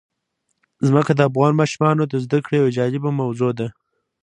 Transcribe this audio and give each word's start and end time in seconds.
ځمکه 0.87 1.11
د 1.15 1.19
افغان 1.29 1.53
ماشومانو 1.61 2.03
د 2.07 2.13
زده 2.25 2.39
کړې 2.45 2.57
یوه 2.59 2.75
جالبه 2.77 3.09
موضوع 3.21 3.51
ده. 3.59 3.67